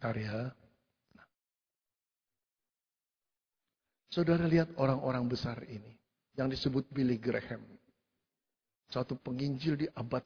[0.01, 0.49] Ya.
[1.13, 1.27] Nah.
[4.09, 5.93] Saudara lihat orang-orang besar ini
[6.33, 7.61] yang disebut Billy Graham.
[8.89, 10.25] Satu penginjil di abad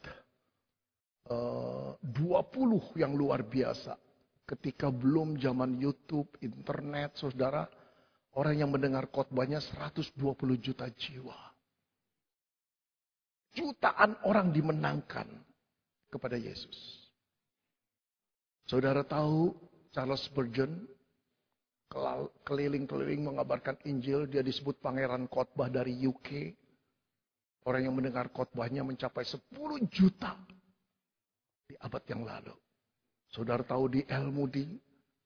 [1.28, 4.00] eh, uh, 20 yang luar biasa.
[4.46, 7.68] Ketika belum zaman YouTube, internet, saudara,
[8.40, 10.16] orang yang mendengar khotbahnya 120
[10.62, 11.36] juta jiwa.
[13.52, 15.26] Jutaan orang dimenangkan
[16.14, 17.05] kepada Yesus.
[18.66, 19.54] Saudara tahu
[19.94, 20.90] Charles Spurgeon
[22.44, 26.52] keliling-keliling mengabarkan Injil, dia disebut pangeran khotbah dari UK.
[27.66, 29.42] Orang yang mendengar khotbahnya mencapai 10
[29.90, 30.38] juta
[31.66, 32.54] di abad yang lalu.
[33.30, 34.66] Saudara tahu di El Moody,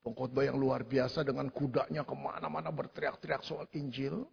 [0.04, 4.24] pengkhotbah yang luar biasa dengan kudanya ke mana-mana berteriak-teriak soal Injil.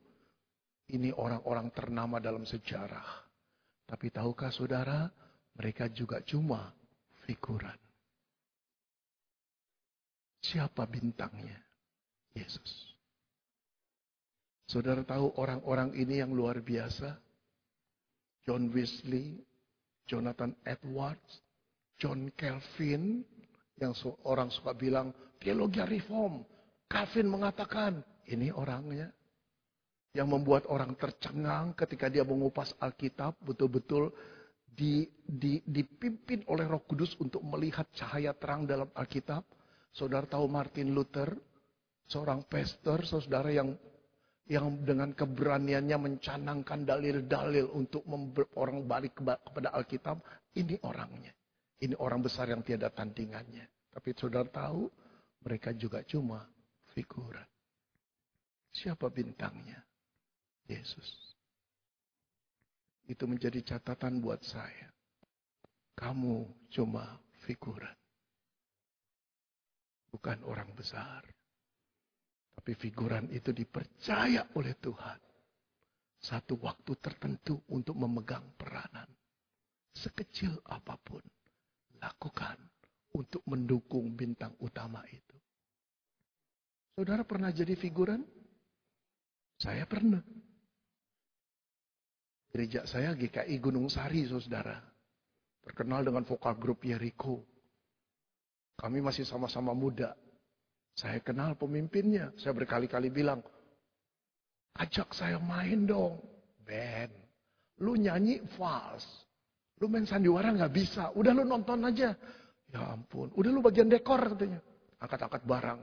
[0.87, 3.27] Ini orang-orang ternama dalam sejarah.
[3.87, 5.11] Tapi tahukah saudara,
[5.59, 6.71] mereka juga cuma
[7.27, 7.86] figuran.
[10.53, 11.59] Siapa bintangnya?
[12.37, 12.95] Yesus.
[14.67, 17.17] Saudara tahu orang-orang ini yang luar biasa?
[18.47, 19.43] John Wesley,
[20.07, 21.43] Jonathan Edwards,
[21.99, 23.27] John Calvin,
[23.79, 25.11] yang orang suka bilang
[25.43, 26.47] teologi reform.
[26.87, 27.99] Calvin mengatakan,
[28.31, 29.11] ini orangnya.
[30.15, 34.15] Yang membuat orang tercengang ketika dia mengupas Alkitab, betul-betul
[34.65, 39.45] di, di, dipimpin oleh roh kudus untuk melihat cahaya terang dalam Alkitab.
[39.97, 41.33] Saudara tahu Martin Luther,
[42.05, 43.73] seorang pastor, saudara yang
[44.45, 48.05] yang dengan keberaniannya mencanangkan dalil-dalil untuk
[48.61, 50.21] orang balik kepada Alkitab,
[50.53, 51.33] ini orangnya.
[51.81, 53.65] Ini orang besar yang tiada tandingannya.
[53.89, 54.85] Tapi saudara tahu,
[55.49, 56.45] mereka juga cuma
[56.93, 57.49] figuran.
[58.77, 59.81] Siapa bintangnya?
[60.69, 61.09] Yesus.
[63.09, 64.93] Itu menjadi catatan buat saya.
[65.97, 67.17] Kamu cuma
[67.49, 67.97] figuran
[70.17, 71.21] bukan orang besar.
[72.57, 75.21] Tapi figuran itu dipercaya oleh Tuhan.
[76.17, 79.05] Satu waktu tertentu untuk memegang peranan.
[79.93, 81.21] Sekecil apa pun.
[82.01, 82.57] Lakukan
[83.13, 85.37] untuk mendukung bintang utama itu.
[86.97, 88.25] Saudara pernah jadi figuran?
[89.61, 90.25] Saya pernah.
[92.49, 94.81] Gereja saya GKI Gunung Sari, saudara.
[95.61, 97.56] Terkenal dengan vokal grup Yeriko.
[98.77, 100.13] Kami masih sama-sama muda.
[100.97, 102.33] Saya kenal pemimpinnya.
[102.37, 103.41] Saya berkali-kali bilang,
[104.77, 106.21] ajak saya main dong.
[106.65, 107.09] Ben,
[107.81, 109.05] lu nyanyi fals.
[109.81, 111.13] Lu main sandiwara nggak bisa.
[111.17, 112.17] Udah lu nonton aja.
[112.73, 114.61] Ya ampun, udah lu bagian dekor katanya.
[115.01, 115.81] Angkat-angkat barang.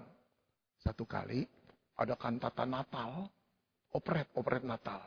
[0.84, 1.48] Satu kali
[1.96, 3.30] ada kantata Natal,
[3.94, 5.00] operet, operet Natal.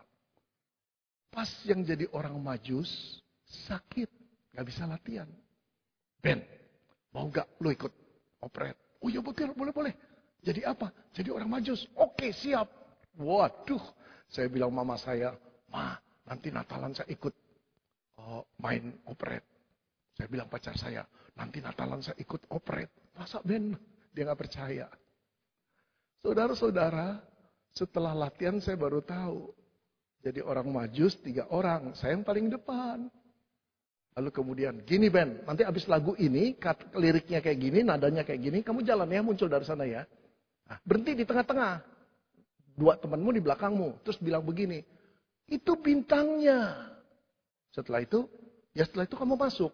[1.28, 3.20] Pas yang jadi orang majus,
[3.68, 4.08] sakit,
[4.54, 5.28] nggak bisa latihan.
[6.22, 6.40] Ben,
[7.16, 7.92] Mau gak lo ikut
[8.44, 8.76] operet?
[9.00, 9.96] Oh iya betul, boleh-boleh.
[10.44, 10.92] Jadi apa?
[11.16, 11.88] Jadi orang majus.
[11.96, 12.68] Oke, siap.
[13.16, 13.80] Waduh,
[14.28, 15.32] saya bilang mama saya,
[15.72, 15.96] Ma,
[16.28, 17.32] nanti Natalan saya ikut
[18.20, 19.40] oh, main operet.
[20.12, 21.08] Saya bilang pacar saya,
[21.40, 22.92] nanti Natalan saya ikut operet.
[23.16, 23.72] Masa Ben?
[24.12, 24.86] Dia gak percaya.
[26.20, 27.16] Saudara-saudara,
[27.72, 29.56] setelah latihan saya baru tahu.
[30.20, 33.08] Jadi orang majus tiga orang, saya yang paling depan.
[34.16, 36.56] Lalu kemudian, gini Ben, nanti habis lagu ini,
[36.96, 40.08] liriknya kayak gini, nadanya kayak gini, kamu jalan ya, muncul dari sana ya.
[40.64, 41.84] Nah, berhenti di tengah-tengah.
[42.76, 44.00] Dua temanmu di belakangmu.
[44.08, 44.80] Terus bilang begini,
[45.52, 46.88] itu bintangnya.
[47.76, 48.24] Setelah itu,
[48.72, 49.72] ya setelah itu kamu masuk.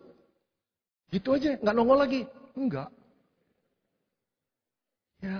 [1.14, 2.26] Gitu aja, nggak nongol lagi.
[2.58, 2.90] Enggak.
[5.22, 5.38] Ya,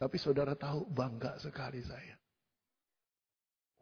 [0.00, 2.16] tapi saudara tahu bangga sekali saya.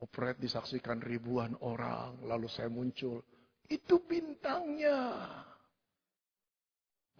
[0.03, 3.23] Operet disaksikan ribuan orang, lalu saya muncul.
[3.71, 4.99] Itu bintangnya.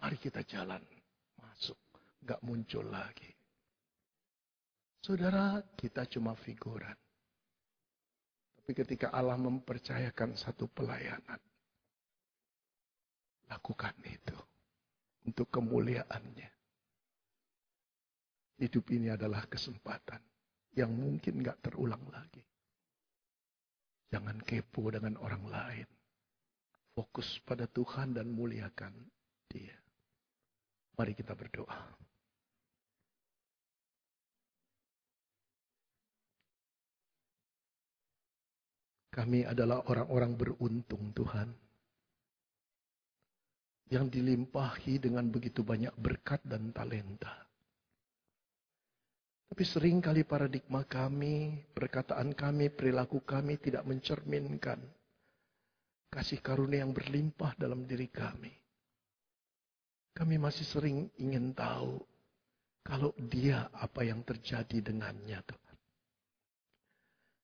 [0.03, 0.83] Mari kita jalan.
[1.39, 1.79] Masuk.
[2.27, 3.31] Gak muncul lagi.
[4.99, 6.93] Saudara, kita cuma figuran.
[8.59, 11.39] Tapi ketika Allah mempercayakan satu pelayanan.
[13.47, 14.35] Lakukan itu.
[15.23, 16.51] Untuk kemuliaannya.
[18.59, 20.19] Hidup ini adalah kesempatan.
[20.75, 22.43] Yang mungkin gak terulang lagi.
[24.11, 26.00] Jangan kepo dengan orang lain.
[26.91, 28.91] Fokus pada Tuhan dan muliakan
[29.47, 29.75] Dia.
[30.99, 31.95] Mari kita berdoa.
[39.11, 41.51] Kami adalah orang-orang beruntung Tuhan.
[43.91, 47.43] Yang dilimpahi dengan begitu banyak berkat dan talenta.
[49.51, 54.79] Tapi sering kali paradigma kami, perkataan kami, perilaku kami tidak mencerminkan
[56.11, 58.51] kasih karunia yang berlimpah dalam diri kami.
[60.11, 62.03] Kami masih sering ingin tahu
[62.83, 65.77] kalau dia apa yang terjadi dengannya Tuhan.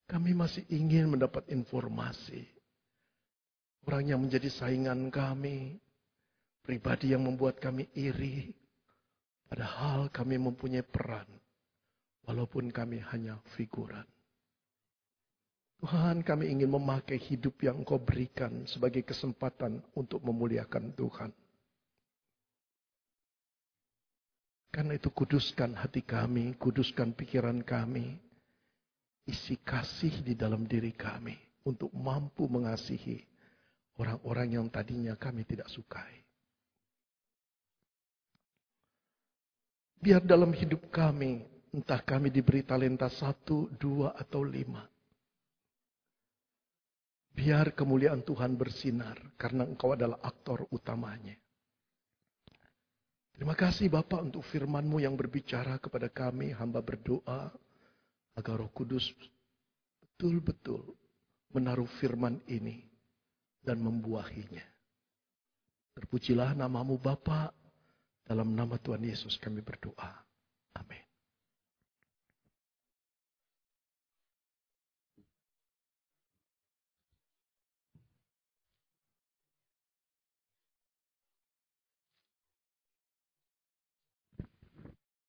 [0.08, 2.44] Kami masih ingin mendapat informasi.
[3.88, 5.80] Orang yang menjadi saingan kami,
[6.60, 8.52] pribadi yang membuat kami iri,
[9.48, 11.24] padahal kami mempunyai peran
[12.28, 14.04] Walaupun kami hanya figuran.
[15.78, 21.30] Tuhan kami ingin memakai hidup yang kau berikan sebagai kesempatan untuk memuliakan Tuhan.
[24.74, 28.18] Karena itu kuduskan hati kami, kuduskan pikiran kami.
[29.28, 31.36] Isi kasih di dalam diri kami
[31.68, 33.20] untuk mampu mengasihi
[34.00, 36.24] orang-orang yang tadinya kami tidak sukai.
[40.00, 44.88] Biar dalam hidup kami Entah kami diberi talenta satu, dua, atau lima.
[47.38, 51.38] Biar kemuliaan Tuhan bersinar karena engkau adalah aktor utamanya.
[53.30, 56.50] Terima kasih Bapak untuk firmanmu yang berbicara kepada kami.
[56.50, 57.54] Hamba berdoa
[58.34, 59.06] agar roh kudus
[60.02, 60.82] betul-betul
[61.54, 62.82] menaruh firman ini
[63.62, 64.66] dan membuahinya.
[65.94, 67.54] Terpujilah namamu Bapak.
[68.26, 70.10] Dalam nama Tuhan Yesus kami berdoa.
[70.74, 71.07] Amin.